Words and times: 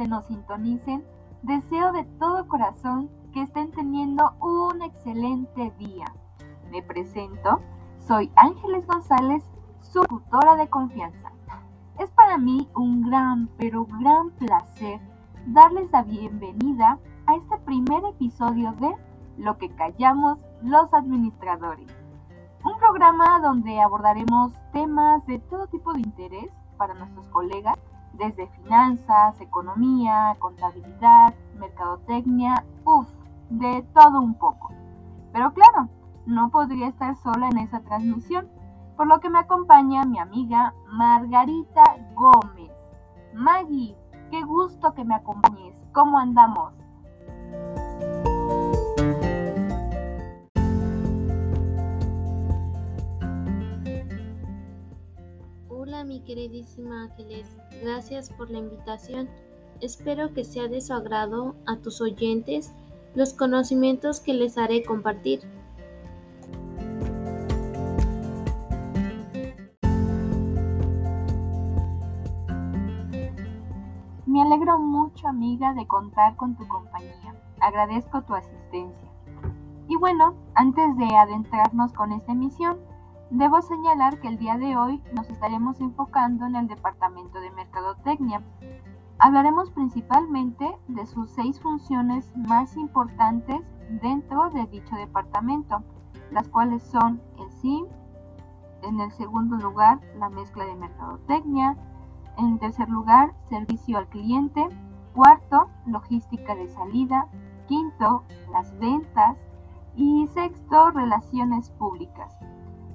donde 0.00 0.16
nos 0.16 0.24
sintonicen, 0.26 1.04
deseo 1.42 1.92
de 1.92 2.04
todo 2.18 2.48
corazón 2.48 3.10
que 3.34 3.42
estén 3.42 3.70
teniendo 3.70 4.32
un 4.40 4.80
excelente 4.80 5.72
día. 5.78 6.06
Me 6.70 6.82
presento, 6.82 7.60
soy 7.98 8.32
Ángeles 8.36 8.86
González, 8.86 9.44
su 9.82 10.00
tutora 10.04 10.56
de 10.56 10.68
confianza. 10.68 11.32
Es 11.98 12.10
para 12.12 12.38
mí 12.38 12.66
un 12.74 13.02
gran, 13.02 13.48
pero 13.58 13.84
gran 13.84 14.30
placer 14.30 15.00
darles 15.48 15.90
la 15.92 16.02
bienvenida 16.02 16.98
a 17.26 17.34
este 17.34 17.58
primer 17.58 18.02
episodio 18.06 18.72
de 18.80 18.94
Lo 19.36 19.58
que 19.58 19.68
callamos 19.68 20.38
los 20.62 20.92
administradores. 20.94 21.88
Un 22.64 22.78
programa 22.78 23.38
donde 23.40 23.80
abordaremos 23.80 24.52
temas 24.72 25.26
de 25.26 25.40
todo 25.40 25.66
tipo 25.66 25.92
de 25.92 26.00
interés 26.00 26.50
para 26.78 26.94
nuestros 26.94 27.26
colegas, 27.28 27.78
desde 28.12 28.48
finanzas, 28.48 29.40
economía, 29.40 30.36
contabilidad, 30.38 31.34
mercadotecnia, 31.58 32.64
uff, 32.84 33.08
de 33.50 33.82
todo 33.94 34.20
un 34.20 34.34
poco. 34.34 34.72
Pero 35.32 35.52
claro, 35.52 35.88
no 36.26 36.50
podría 36.50 36.88
estar 36.88 37.16
sola 37.16 37.48
en 37.48 37.58
esa 37.58 37.80
transmisión, 37.80 38.48
por 38.96 39.06
lo 39.06 39.20
que 39.20 39.30
me 39.30 39.38
acompaña 39.38 40.04
mi 40.04 40.18
amiga 40.18 40.74
Margarita 40.92 41.96
Gómez. 42.14 42.70
Maggie, 43.34 43.96
qué 44.30 44.42
gusto 44.42 44.92
que 44.94 45.04
me 45.04 45.14
acompañes. 45.14 45.74
¿Cómo 45.92 46.18
andamos? 46.18 46.79
Mi 56.04 56.20
queridísima 56.20 57.02
Ángeles, 57.02 57.46
gracias 57.82 58.30
por 58.30 58.50
la 58.50 58.58
invitación. 58.58 59.28
Espero 59.82 60.32
que 60.32 60.44
sea 60.44 60.66
de 60.66 60.80
su 60.80 60.94
agrado 60.94 61.54
a 61.66 61.76
tus 61.76 62.00
oyentes 62.00 62.72
los 63.14 63.34
conocimientos 63.34 64.20
que 64.20 64.32
les 64.32 64.56
haré 64.56 64.82
compartir. 64.82 65.40
Me 74.24 74.40
alegro 74.40 74.78
mucho, 74.78 75.28
amiga, 75.28 75.74
de 75.74 75.86
contar 75.86 76.34
con 76.36 76.56
tu 76.56 76.66
compañía. 76.66 77.34
Agradezco 77.60 78.22
tu 78.22 78.34
asistencia. 78.34 79.08
Y 79.86 79.96
bueno, 79.96 80.34
antes 80.54 80.96
de 80.96 81.14
adentrarnos 81.14 81.92
con 81.92 82.12
esta 82.12 82.32
emisión, 82.32 82.78
debo 83.30 83.62
señalar 83.62 84.18
que 84.20 84.28
el 84.28 84.38
día 84.38 84.58
de 84.58 84.76
hoy 84.76 85.02
nos 85.12 85.28
estaremos 85.30 85.80
enfocando 85.80 86.46
en 86.46 86.56
el 86.56 86.66
Departamento 86.68 87.40
de 87.40 87.50
Mercadotecnia. 87.50 88.42
Hablaremos 89.18 89.70
principalmente 89.70 90.76
de 90.88 91.06
sus 91.06 91.30
seis 91.30 91.60
funciones 91.60 92.32
más 92.36 92.76
importantes 92.76 93.60
dentro 94.02 94.50
de 94.50 94.66
dicho 94.66 94.96
departamento, 94.96 95.82
las 96.30 96.48
cuales 96.48 96.82
son 96.82 97.20
el 97.38 97.50
SIM, 97.52 97.86
en 98.82 99.00
el 99.00 99.10
segundo 99.12 99.56
lugar 99.56 100.00
la 100.18 100.30
mezcla 100.30 100.64
de 100.64 100.74
mercadotecnia, 100.74 101.76
en 102.36 102.58
tercer 102.58 102.88
lugar, 102.88 103.34
servicio 103.48 103.98
al 103.98 104.08
cliente. 104.08 104.66
Cuarto, 105.14 105.68
logística 105.86 106.54
de 106.54 106.68
salida. 106.68 107.26
Quinto, 107.66 108.24
las 108.50 108.76
ventas. 108.78 109.36
Y 109.94 110.26
sexto, 110.28 110.90
relaciones 110.92 111.70
públicas. 111.70 112.34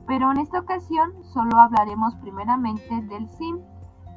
Pero 0.08 0.31
en 0.31 0.38
esta 0.38 0.59
ocasión 0.59 1.11
solo 1.23 1.58
hablaremos 1.59 2.16
primeramente 2.18 3.02
del 3.03 3.28
SIM. 3.29 3.59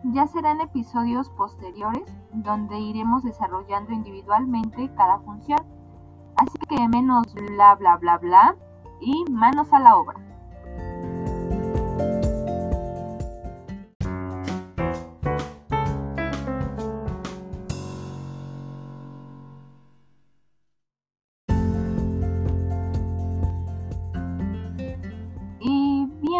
Ya 0.04 0.26
serán 0.26 0.60
episodios 0.60 1.30
posteriores 1.30 2.04
donde 2.32 2.78
iremos 2.78 3.24
desarrollando 3.24 3.92
individualmente 3.92 4.90
cada 4.96 5.18
función. 5.20 5.60
Así 6.36 6.58
que 6.68 6.88
menos 6.88 7.34
bla 7.34 7.74
bla 7.74 7.96
bla 7.96 8.18
bla 8.18 8.56
y 9.00 9.24
manos 9.30 9.72
a 9.72 9.80
la 9.80 9.96
obra. 9.96 10.27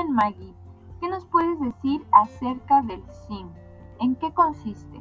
Maggie, 0.07 0.55
¿qué 1.01 1.09
nos 1.09 1.25
puedes 1.27 1.59
decir 1.61 2.03
acerca 2.13 2.83
del 2.83 3.03
SIM? 3.27 3.49
¿En 4.01 4.15
qué 4.17 4.33
consiste? 4.33 5.01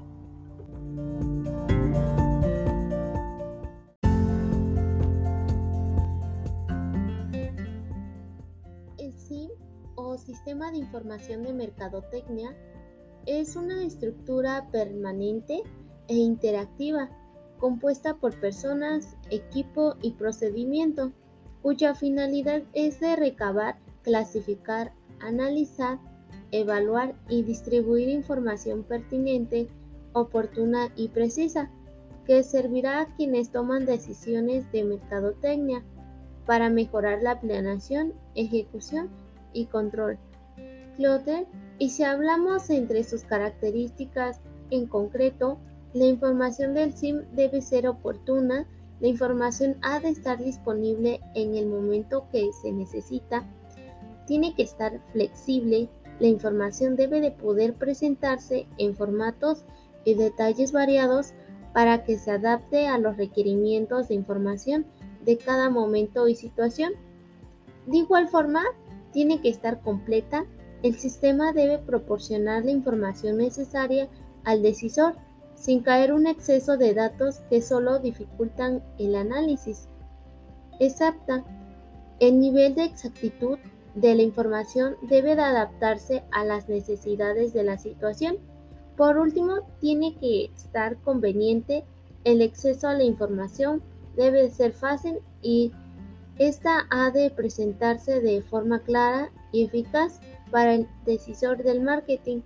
El 8.97 9.13
SIM 9.13 9.51
o 9.95 10.17
Sistema 10.17 10.71
de 10.71 10.77
Información 10.77 11.43
de 11.43 11.53
Mercadotecnia 11.53 12.55
es 13.25 13.55
una 13.55 13.83
estructura 13.83 14.67
permanente 14.71 15.61
e 16.07 16.15
interactiva 16.15 17.09
compuesta 17.59 18.15
por 18.15 18.39
personas, 18.39 19.17
equipo 19.29 19.95
y 20.01 20.11
procedimiento, 20.11 21.11
cuya 21.61 21.95
finalidad 21.95 22.63
es 22.73 22.99
de 22.99 23.15
recabar, 23.15 23.77
clasificar, 24.07 24.94
analizar, 25.19 26.00
evaluar 26.51 27.13
y 27.28 27.44
distribuir 27.44 28.07
información 28.07 28.84
pertinente, 28.84 29.68
oportuna 30.13 30.94
y 30.95 31.09
precisa, 31.09 31.69
que 32.25 32.41
servirá 32.44 33.01
a 33.01 33.16
quienes 33.18 33.51
toman 33.51 33.85
decisiones 33.85 34.72
de 34.72 34.85
mercadotecnia 34.85 35.84
para 36.45 36.69
mejorar 36.69 37.22
la 37.22 37.41
planeación, 37.41 38.13
ejecución 38.35 39.09
y 39.51 39.66
control. 39.66 40.18
Clotter, 40.95 41.45
y 41.78 41.89
si 41.89 42.03
hablamos 42.03 42.69
entre 42.69 43.03
sus 43.03 43.24
características 43.24 44.39
en 44.72 44.88
concreto, 44.88 45.57
la 45.94 46.06
información 46.06 46.74
del 46.74 46.94
SIM 46.94 47.24
debe 47.34 47.62
ser 47.62 47.89
oportuna, 47.89 48.68
la 49.01 49.07
información 49.07 49.75
ha 49.81 50.00
de 50.00 50.09
estar 50.09 50.41
disponible 50.41 51.19
en 51.35 51.56
el 51.56 51.68
momento 51.68 52.29
que 52.31 52.50
se 52.62 52.72
necesita, 52.72 53.45
tiene 54.27 54.53
que 54.53 54.61
estar 54.61 55.01
flexible, 55.11 55.89
la 56.19 56.27
información 56.27 56.95
debe 56.95 57.21
de 57.21 57.31
poder 57.31 57.73
presentarse 57.73 58.67
en 58.77 58.95
formatos 58.95 59.65
y 60.05 60.13
detalles 60.13 60.71
variados 60.71 61.33
para 61.73 62.03
que 62.03 62.17
se 62.17 62.31
adapte 62.31 62.88
a 62.88 62.97
los 62.97 63.17
requerimientos 63.17 64.07
de 64.07 64.15
información 64.15 64.85
de 65.25 65.38
cada 65.38 65.69
momento 65.69 66.27
y 66.27 66.35
situación. 66.35 66.93
De 67.85 67.97
igual 67.97 68.27
forma, 68.27 68.63
tiene 69.11 69.41
que 69.41 69.49
estar 69.49 69.81
completa, 69.81 70.45
el 70.83 70.95
sistema 70.95 71.53
debe 71.53 71.79
proporcionar 71.79 72.65
la 72.65 72.71
información 72.71 73.38
necesaria 73.38 74.09
al 74.44 74.61
decisor 74.61 75.15
sin 75.55 75.81
caer 75.81 76.13
un 76.13 76.27
exceso 76.27 76.77
de 76.77 76.94
datos 76.94 77.39
que 77.49 77.61
solo 77.61 77.99
dificultan 77.99 78.83
el 78.99 79.15
análisis. 79.15 79.88
Exacta. 80.79 81.44
El 82.19 82.39
nivel 82.39 82.75
de 82.75 82.83
exactitud 82.83 83.57
de 83.97 84.13
la 84.13 84.21
información 84.21 84.95
debe 85.01 85.35
de 85.35 85.41
adaptarse 85.41 86.23
a 86.31 86.45
las 86.45 86.69
necesidades 86.69 87.51
de 87.53 87.63
la 87.63 87.79
situación. 87.79 88.37
Por 88.95 89.17
último, 89.17 89.61
tiene 89.79 90.15
que 90.15 90.45
estar 90.55 90.97
conveniente. 90.97 91.83
El 92.23 92.43
acceso 92.43 92.87
a 92.87 92.93
la 92.93 93.03
información 93.03 93.81
debe 94.15 94.44
de 94.44 94.51
ser 94.51 94.73
fácil 94.73 95.19
y 95.41 95.71
esta 96.38 96.85
ha 96.91 97.09
de 97.09 97.31
presentarse 97.31 98.21
de 98.21 98.44
forma 98.44 98.79
clara 98.79 99.31
y 99.51 99.65
eficaz 99.65 100.19
para 100.51 100.75
el 100.75 100.88
decisor 101.03 101.63
del 101.63 101.81
marketing. 101.81 102.41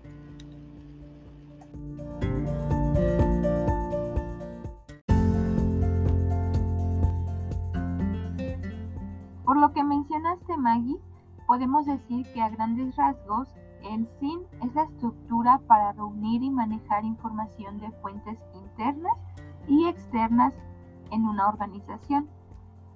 Por 9.43 9.57
lo 9.57 9.73
que 9.73 9.83
mencionaste, 9.83 10.55
Maggie, 10.55 10.97
Podemos 11.51 11.85
decir 11.85 12.25
que 12.31 12.41
a 12.41 12.47
grandes 12.47 12.95
rasgos, 12.95 13.49
el 13.83 14.07
SIM 14.21 14.39
es 14.63 14.73
la 14.73 14.83
estructura 14.83 15.59
para 15.67 15.91
reunir 15.91 16.41
y 16.43 16.49
manejar 16.49 17.03
información 17.03 17.77
de 17.81 17.91
fuentes 18.01 18.39
internas 18.55 19.17
y 19.67 19.85
externas 19.85 20.53
en 21.11 21.25
una 21.25 21.49
organización. 21.49 22.29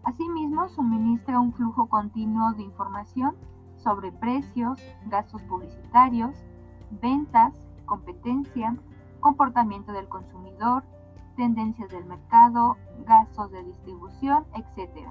Asimismo, 0.05 0.69
suministra 0.69 1.37
un 1.37 1.51
flujo 1.51 1.89
continuo 1.89 2.53
de 2.53 2.63
información 2.63 3.35
sobre 3.75 4.13
precios, 4.13 4.79
gastos 5.07 5.41
publicitarios, 5.41 6.33
ventas, 7.01 7.53
competencia, 7.85 8.77
comportamiento 9.19 9.91
del 9.91 10.07
consumidor, 10.07 10.85
tendencias 11.35 11.89
del 11.89 12.05
mercado, 12.05 12.77
gastos 13.05 13.51
de 13.51 13.65
distribución, 13.65 14.45
etc. 14.53 15.09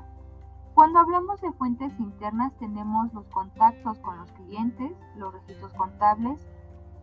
Cuando 0.74 0.98
hablamos 0.98 1.40
de 1.40 1.52
fuentes 1.52 1.92
internas 2.00 2.52
tenemos 2.58 3.12
los 3.14 3.28
contactos 3.28 3.98
con 4.00 4.18
los 4.18 4.32
clientes, 4.32 4.92
los 5.16 5.32
registros 5.32 5.72
contables, 5.74 6.44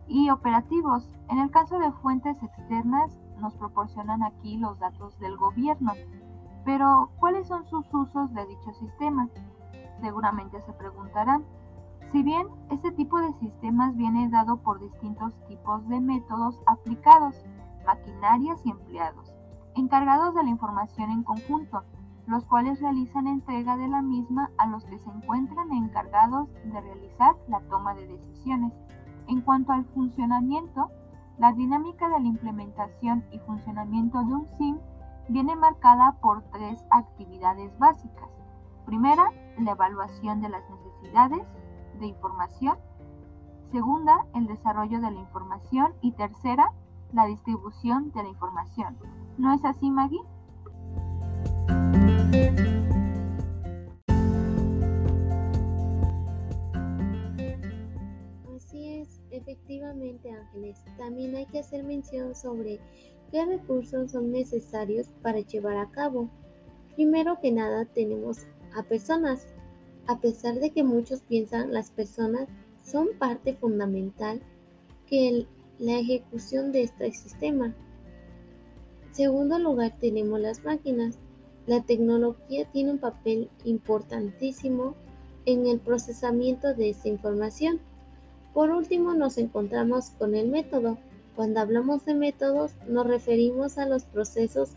y 0.08 0.28
operativos. 0.28 1.08
En 1.30 1.38
el 1.38 1.50
caso 1.50 1.78
de 1.78 1.90
fuentes 1.92 2.36
externas, 2.42 3.18
nos 3.38 3.54
proporcionan 3.54 4.22
aquí 4.22 4.58
los 4.58 4.78
datos 4.78 5.18
del 5.18 5.38
gobierno. 5.38 5.92
Pero, 6.66 7.10
¿cuáles 7.18 7.48
son 7.48 7.64
sus 7.64 7.86
usos 7.92 8.32
de 8.34 8.46
dicho 8.46 8.72
sistema? 8.74 9.28
Seguramente 10.02 10.60
se 10.60 10.72
preguntarán. 10.74 11.44
Si 12.10 12.22
bien 12.22 12.46
este 12.70 12.92
tipo 12.92 13.18
de 13.20 13.32
sistemas 13.34 13.96
viene 13.96 14.28
dado 14.28 14.58
por 14.58 14.80
distintos 14.80 15.32
tipos 15.48 15.88
de 15.88 15.98
métodos 15.98 16.60
aplicados, 16.66 17.42
maquinarias 17.86 18.60
y 18.66 18.70
empleados, 18.70 19.34
encargados 19.74 20.34
de 20.34 20.44
la 20.44 20.50
información 20.50 21.10
en 21.10 21.22
conjunto, 21.22 21.84
los 22.32 22.44
cuales 22.46 22.80
realizan 22.80 23.26
entrega 23.26 23.76
de 23.76 23.88
la 23.88 24.02
misma 24.02 24.50
a 24.56 24.66
los 24.66 24.84
que 24.86 24.98
se 24.98 25.10
encuentran 25.10 25.70
encargados 25.70 26.48
de 26.64 26.80
realizar 26.80 27.36
la 27.46 27.60
toma 27.68 27.94
de 27.94 28.06
decisiones. 28.06 28.72
En 29.28 29.42
cuanto 29.42 29.72
al 29.72 29.84
funcionamiento, 29.84 30.90
la 31.38 31.52
dinámica 31.52 32.08
de 32.08 32.20
la 32.20 32.26
implementación 32.26 33.24
y 33.30 33.38
funcionamiento 33.40 34.24
de 34.24 34.34
un 34.34 34.48
SIM 34.56 34.78
viene 35.28 35.54
marcada 35.56 36.12
por 36.20 36.42
tres 36.50 36.82
actividades 36.90 37.78
básicas. 37.78 38.30
Primera, 38.86 39.30
la 39.58 39.72
evaluación 39.72 40.40
de 40.40 40.48
las 40.48 40.62
necesidades 40.70 41.46
de 42.00 42.06
información. 42.06 42.78
Segunda, 43.70 44.26
el 44.34 44.46
desarrollo 44.46 45.00
de 45.00 45.10
la 45.10 45.20
información. 45.20 45.92
Y 46.00 46.12
tercera, 46.12 46.72
la 47.12 47.26
distribución 47.26 48.10
de 48.12 48.22
la 48.22 48.28
información. 48.30 48.96
¿No 49.38 49.52
es 49.52 49.64
así, 49.64 49.90
Maggie? 49.90 50.22
Así 58.54 58.88
es, 58.88 59.20
efectivamente 59.30 60.30
Ángeles. 60.30 60.78
También 60.96 61.36
hay 61.36 61.46
que 61.46 61.58
hacer 61.58 61.84
mención 61.84 62.34
sobre 62.34 62.80
qué 63.30 63.44
recursos 63.44 64.12
son 64.12 64.30
necesarios 64.30 65.08
para 65.22 65.40
llevar 65.40 65.76
a 65.76 65.90
cabo. 65.90 66.28
Primero 66.94 67.38
que 67.40 67.52
nada 67.52 67.84
tenemos 67.86 68.46
a 68.74 68.82
personas. 68.82 69.46
A 70.06 70.18
pesar 70.20 70.56
de 70.58 70.70
que 70.70 70.82
muchos 70.82 71.22
piensan 71.22 71.72
las 71.72 71.90
personas 71.90 72.48
son 72.82 73.08
parte 73.18 73.54
fundamental 73.54 74.42
que 75.06 75.46
la 75.78 75.98
ejecución 75.98 76.72
de 76.72 76.82
este 76.82 77.12
sistema. 77.12 77.74
segundo 79.12 79.58
lugar 79.58 79.96
tenemos 80.00 80.40
las 80.40 80.64
máquinas. 80.64 81.18
La 81.66 81.80
tecnología 81.82 82.64
tiene 82.72 82.92
un 82.92 82.98
papel 82.98 83.48
importantísimo 83.64 84.94
en 85.46 85.66
el 85.66 85.78
procesamiento 85.78 86.74
de 86.74 86.90
esta 86.90 87.08
información. 87.08 87.80
Por 88.52 88.70
último, 88.70 89.14
nos 89.14 89.38
encontramos 89.38 90.10
con 90.10 90.34
el 90.34 90.48
método. 90.48 90.98
Cuando 91.36 91.60
hablamos 91.60 92.04
de 92.04 92.14
métodos, 92.14 92.72
nos 92.88 93.06
referimos 93.06 93.78
a 93.78 93.86
los 93.86 94.04
procesos 94.04 94.70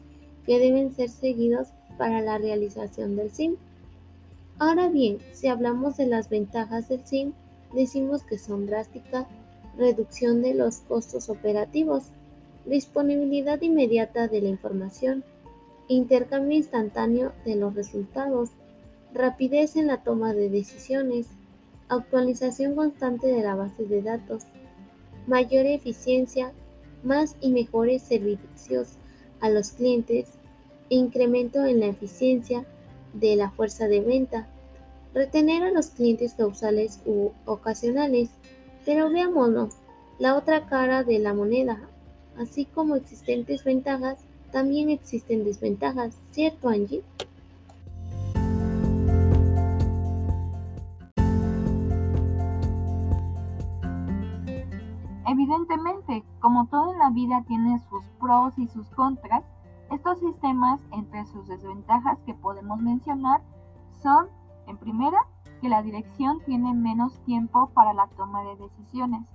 que 0.46 0.60
deben 0.60 0.94
ser 0.94 1.10
seguidos 1.10 1.70
para 1.98 2.22
la 2.22 2.38
realización 2.38 3.16
del 3.16 3.32
SIM. 3.32 3.56
Ahora 4.58 4.88
bien, 4.88 5.18
si 5.34 5.48
hablamos 5.48 5.98
de 5.98 6.06
las 6.06 6.30
ventajas 6.30 6.88
del 6.88 7.06
SIM, 7.06 7.34
decimos 7.74 8.24
que 8.24 8.38
son 8.38 8.68
drásticas, 8.68 9.28
reducción 9.78 10.42
de 10.42 10.54
los 10.54 10.78
costos 10.78 11.30
operativos, 11.30 12.06
disponibilidad 12.66 13.62
inmediata 13.62 14.28
de 14.28 14.42
la 14.42 14.50
información, 14.50 15.24
intercambio 15.88 16.58
instantáneo 16.58 17.34
de 17.46 17.56
los 17.56 17.76
resultados, 17.76 18.50
rapidez 19.14 19.76
en 19.76 19.88
la 19.88 20.04
toma 20.04 20.34
de 20.34 20.50
decisiones, 20.50 21.28
actualización 21.90 22.76
constante 22.76 23.28
de 23.28 23.42
la 23.42 23.56
base 23.56 23.86
de 23.86 24.02
datos, 24.02 24.44
mayor 25.28 25.66
eficiencia, 25.66 26.52
más 27.04 27.36
y 27.40 27.52
mejores 27.52 28.02
servicios 28.02 28.94
a 29.40 29.50
los 29.50 29.72
clientes, 29.72 30.28
incremento 30.90 31.66
en 31.66 31.80
la 31.80 31.88
eficiencia 31.88 32.66
de 33.14 33.36
la 33.36 33.52
fuerza 33.52 33.88
de 33.88 34.02
venta, 34.02 34.48
retener 35.14 35.64
a 35.64 35.72
los 35.72 35.88
clientes 35.88 36.34
causales 36.34 37.00
u 37.06 37.32
ocasionales. 37.46 38.30
Pero 38.86 39.10
veámonos 39.10 39.76
la 40.20 40.36
otra 40.36 40.68
cara 40.68 41.04
de 41.04 41.20
la 41.20 41.34
moneda, 41.34 41.80
así 42.38 42.66
como 42.66 42.96
existentes 42.96 43.64
ventajas 43.64 44.20
también 44.52 44.90
existen 44.90 45.44
desventajas, 45.44 46.16
¿cierto 46.32 46.70
Angie? 46.70 47.04
Evidentemente, 55.28 56.24
como 56.40 56.68
todo 56.68 56.94
en 56.94 57.00
la 57.00 57.10
vida 57.10 57.44
tiene 57.48 57.80
sus 57.90 58.06
pros 58.20 58.58
y 58.58 58.68
sus 58.68 58.88
contras, 58.92 59.44
estos 59.92 60.20
sistemas, 60.20 60.80
entre 60.92 61.26
sus 61.26 61.48
desventajas 61.48 62.18
que 62.26 62.34
podemos 62.34 62.80
mencionar, 62.80 63.42
son, 64.02 64.28
en 64.68 64.78
primera, 64.78 65.20
que 65.62 65.70
la 65.70 65.82
dirección 65.82 66.40
tiene 66.46 66.74
menos 66.74 67.20
tiempo 67.26 67.70
para 67.74 67.94
la 67.94 68.08
toma 68.16 68.44
de 68.44 68.56
decisiones. 68.56 69.28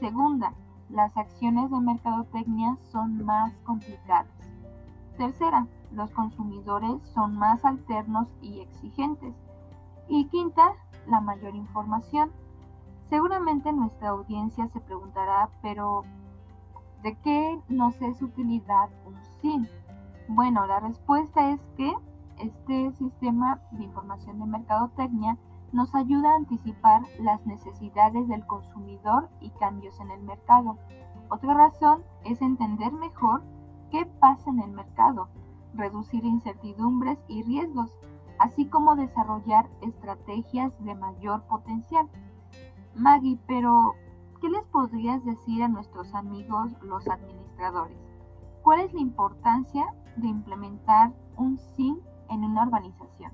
Segunda, 0.00 0.52
las 0.90 1.16
acciones 1.16 1.70
de 1.70 1.80
mercadotecnia 1.80 2.76
son 2.90 3.24
más 3.24 3.54
complicadas. 3.64 4.26
Tercera, 5.16 5.66
los 5.92 6.10
consumidores 6.10 7.02
son 7.14 7.36
más 7.36 7.64
alternos 7.64 8.28
y 8.42 8.60
exigentes. 8.60 9.34
Y 10.08 10.26
quinta, 10.26 10.72
la 11.06 11.20
mayor 11.20 11.54
información. 11.54 12.30
Seguramente 13.08 13.72
nuestra 13.72 14.08
audiencia 14.10 14.68
se 14.68 14.80
preguntará, 14.80 15.50
pero 15.62 16.02
¿de 17.02 17.16
qué 17.18 17.60
nos 17.68 18.00
es 18.02 18.20
utilidad 18.22 18.90
un 19.04 19.16
SIM? 19.40 19.66
Bueno, 20.28 20.66
la 20.66 20.80
respuesta 20.80 21.50
es 21.50 21.60
que 21.76 21.92
este 22.38 22.92
sistema 22.92 23.60
de 23.72 23.84
información 23.84 24.40
de 24.40 24.46
mercadotecnia 24.46 25.36
nos 25.74 25.92
ayuda 25.96 26.30
a 26.30 26.36
anticipar 26.36 27.02
las 27.18 27.44
necesidades 27.46 28.28
del 28.28 28.46
consumidor 28.46 29.28
y 29.40 29.50
cambios 29.50 29.98
en 29.98 30.12
el 30.12 30.22
mercado. 30.22 30.78
Otra 31.28 31.52
razón 31.52 32.04
es 32.24 32.40
entender 32.40 32.92
mejor 32.92 33.42
qué 33.90 34.06
pasa 34.06 34.50
en 34.50 34.60
el 34.60 34.70
mercado, 34.70 35.28
reducir 35.74 36.24
incertidumbres 36.24 37.18
y 37.26 37.42
riesgos, 37.42 37.90
así 38.38 38.66
como 38.66 38.94
desarrollar 38.94 39.68
estrategias 39.80 40.72
de 40.78 40.94
mayor 40.94 41.42
potencial. 41.48 42.08
Maggie, 42.94 43.40
pero 43.48 43.94
¿qué 44.40 44.48
les 44.50 44.64
podrías 44.66 45.24
decir 45.24 45.64
a 45.64 45.68
nuestros 45.68 46.14
amigos 46.14 46.70
los 46.82 47.08
administradores? 47.08 47.98
¿Cuál 48.62 48.78
es 48.80 48.94
la 48.94 49.00
importancia 49.00 49.92
de 50.16 50.28
implementar 50.28 51.12
un 51.36 51.58
SIM 51.58 51.98
en 52.28 52.44
una 52.44 52.62
organización? 52.62 53.32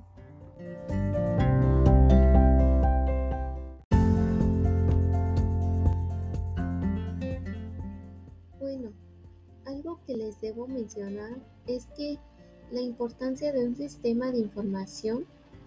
Debo 10.50 10.66
mencionar 10.66 11.37
es 11.69 11.87
que 11.97 12.19
la 12.73 12.80
importancia 12.80 13.52
de 13.52 13.64
un 13.64 13.76
sistema 13.76 14.33
de 14.33 14.38
información 14.38 15.25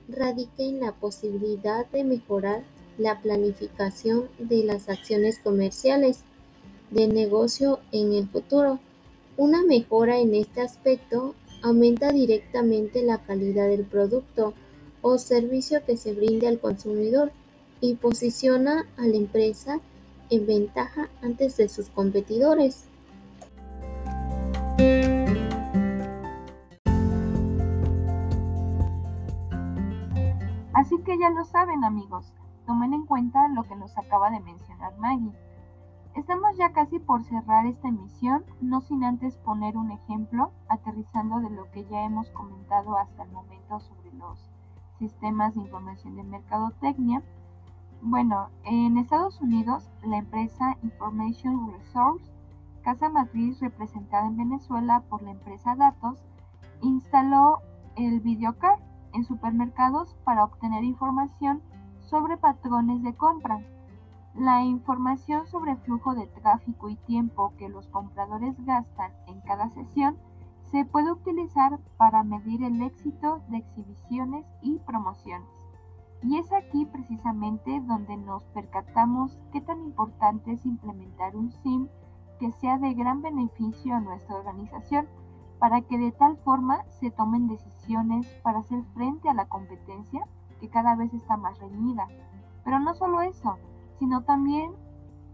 radica 0.10 0.62
en 0.64 0.82
la 0.82 0.92
posibilidad 0.92 1.86
de 1.92 2.04
mejorar 2.04 2.64
la 2.98 3.22
planificación 3.22 4.28
de 4.40 4.66
las 4.66 4.90
acciones 4.90 5.40
comerciales 5.40 6.20
del 6.92 7.14
negocio 7.14 7.80
en 7.94 8.12
el 8.12 8.28
futuro. 8.28 8.80
Una 9.38 9.64
mejora 9.64 10.20
en 10.20 10.36
este 10.36 10.60
aspecto 10.60 11.34
aumenta 11.62 12.12
directamente 12.12 13.04
la 13.04 13.20
calidad 13.20 13.70
del 13.70 13.86
producto 13.86 14.54
o 15.02 15.18
servicio 15.18 15.82
que 15.86 15.96
se 15.96 16.14
brinde 16.14 16.48
al 16.48 16.60
consumidor 16.60 17.32
y 17.80 17.96
posiciona 17.96 18.86
a 18.98 19.08
la 19.08 19.16
empresa 19.16 19.80
en 20.30 20.46
ventaja 20.46 21.10
antes 21.22 21.56
de 21.56 21.70
sus 21.70 21.88
competidores. 21.88 22.90
Así 30.74 30.98
que 31.04 31.18
ya 31.18 31.30
lo 31.30 31.46
saben 31.46 31.84
amigos, 31.84 32.34
tomen 32.66 32.94
en 32.94 33.06
cuenta 33.06 33.48
lo 33.48 33.64
que 33.64 33.76
nos 33.76 33.98
acaba 33.98 34.30
de 34.32 34.40
mencionar 34.40 34.98
Maggie. 34.98 35.32
Estamos 36.16 36.58
ya 36.58 36.74
casi 36.74 37.00
por 37.00 37.24
cerrar 37.24 37.66
esta 37.66 37.88
emisión, 37.88 38.44
no 38.62 38.82
sin 38.82 39.04
antes 39.04 39.38
poner 39.38 39.78
un 39.78 39.92
ejemplo, 39.92 40.52
aterrizando 40.68 41.40
de 41.40 41.50
lo 41.50 41.72
que 41.72 41.86
ya 41.86 42.04
hemos 42.04 42.30
comentado 42.32 42.98
hasta 42.98 43.24
el 43.24 43.32
momento 43.32 43.80
sobre 43.80 44.12
los 44.14 44.52
sistemas 45.00 45.56
de 45.56 45.62
información 45.62 46.16
de 46.16 46.24
mercadotecnia. 46.24 47.24
Bueno, 48.02 48.50
en 48.64 48.98
Estados 48.98 49.40
Unidos, 49.42 49.90
la 50.04 50.18
empresa 50.18 50.78
Information 50.84 51.72
Resource 51.72 52.33
casa 52.84 53.10
matriz 53.10 53.60
representada 53.60 54.28
en 54.28 54.38
Venezuela 54.38 55.04
por 55.10 55.22
la 55.24 55.32
empresa 55.32 55.76
Datos, 55.76 56.22
instaló 56.82 57.60
el 57.96 58.20
videocard 58.20 58.80
en 59.14 59.24
supermercados 59.24 60.16
para 60.24 60.44
obtener 60.44 60.84
información 60.84 61.62
sobre 62.02 62.38
patrones 62.38 63.02
de 63.02 63.16
compra. 63.16 63.60
La 64.36 64.64
información 64.64 65.48
sobre 65.48 65.76
flujo 65.78 66.16
de 66.16 66.28
tráfico 66.28 66.90
y 66.90 66.96
tiempo 66.96 67.54
que 67.58 67.70
los 67.70 67.88
compradores 67.88 68.56
gastan 68.66 69.12
en 69.28 69.40
cada 69.42 69.70
sesión 69.70 70.18
se 70.72 70.86
puede 70.86 71.12
utilizar 71.12 71.80
para 71.98 72.24
medir 72.24 72.64
el 72.64 72.82
éxito 72.82 73.44
de 73.50 73.58
exhibiciones 73.58 74.46
y 74.62 74.80
promociones. 74.80 75.48
Y 76.24 76.38
es 76.38 76.52
aquí 76.52 76.86
precisamente 76.86 77.80
donde 77.82 78.18
nos 78.18 78.44
percatamos 78.46 79.38
qué 79.52 79.62
tan 79.62 79.84
importante 79.84 80.54
es 80.54 80.66
implementar 80.66 81.36
un 81.36 81.52
SIM 81.52 81.88
que 82.40 82.52
sea 82.52 82.78
de 82.78 82.94
gran 82.94 83.22
beneficio 83.22 83.96
a 83.96 84.00
nuestra 84.00 84.36
organización 84.36 85.08
para 85.60 85.82
que 85.82 85.98
de 85.98 86.12
tal 86.12 86.38
forma 86.38 86.84
se 87.00 87.12
tomen 87.12 87.48
decisiones 87.48 88.28
para 88.44 88.60
hacer 88.60 88.84
frente 88.94 89.30
a 89.30 89.34
la 89.34 89.46
competencia 89.46 90.28
que 90.60 90.70
cada 90.70 90.96
vez 90.96 91.14
está 91.14 91.38
más 91.38 91.60
reñida. 91.60 92.08
Pero 92.64 92.80
no 92.80 92.94
solo 92.94 93.22
eso, 93.22 93.58
sino 94.00 94.24
también 94.24 94.72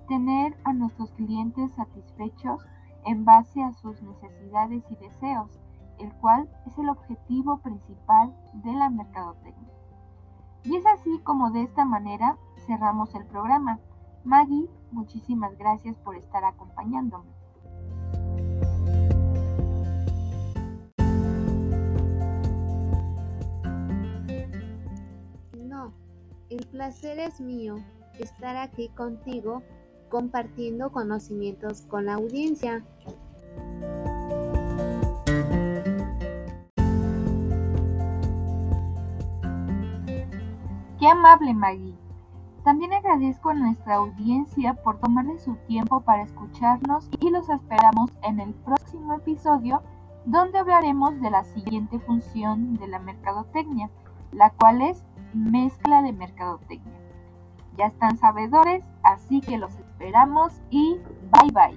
tener 0.07 0.57
a 0.63 0.73
nuestros 0.73 1.11
clientes 1.11 1.71
satisfechos 1.73 2.65
en 3.05 3.25
base 3.25 3.61
a 3.63 3.71
sus 3.73 4.01
necesidades 4.01 4.83
y 4.89 4.95
deseos, 4.95 5.59
el 5.99 6.13
cual 6.15 6.49
es 6.65 6.77
el 6.77 6.89
objetivo 6.89 7.57
principal 7.57 8.35
de 8.53 8.73
la 8.73 8.89
mercadotecnia. 8.89 9.69
Y 10.63 10.75
es 10.75 10.85
así 10.85 11.19
como 11.19 11.51
de 11.51 11.63
esta 11.63 11.85
manera 11.85 12.37
cerramos 12.65 13.13
el 13.15 13.25
programa. 13.25 13.79
Maggie, 14.23 14.69
muchísimas 14.91 15.57
gracias 15.57 15.95
por 15.97 16.15
estar 16.15 16.43
acompañándome. 16.43 17.39
El 26.49 26.65
placer 26.65 27.19
es 27.19 27.39
mío 27.39 27.75
estar 28.17 28.57
aquí 28.57 28.89
contigo 28.89 29.61
compartiendo 30.09 30.91
conocimientos 30.91 31.81
con 31.83 32.07
la 32.07 32.15
audiencia. 32.15 32.83
Qué 40.99 41.07
amable 41.07 41.53
Maggie. 41.53 42.08
También 42.69 42.93
agradezco 42.93 43.49
a 43.49 43.55
nuestra 43.55 43.95
audiencia 43.95 44.75
por 44.75 44.99
tomarle 44.99 45.39
su 45.39 45.55
tiempo 45.65 46.01
para 46.01 46.21
escucharnos 46.21 47.09
y 47.19 47.31
los 47.31 47.49
esperamos 47.49 48.11
en 48.21 48.39
el 48.39 48.53
próximo 48.53 49.15
episodio 49.15 49.81
donde 50.25 50.59
hablaremos 50.59 51.19
de 51.19 51.31
la 51.31 51.43
siguiente 51.45 51.97
función 51.97 52.75
de 52.75 52.87
la 52.87 52.99
mercadotecnia, 52.99 53.89
la 54.31 54.51
cual 54.51 54.83
es 54.83 55.03
mezcla 55.33 56.03
de 56.03 56.13
mercadotecnia. 56.13 56.93
Ya 57.75 57.87
están 57.87 58.19
sabedores, 58.19 58.85
así 59.01 59.41
que 59.41 59.57
los 59.57 59.73
esperamos 59.73 60.53
y 60.69 60.99
bye 61.31 61.51
bye. 61.51 61.75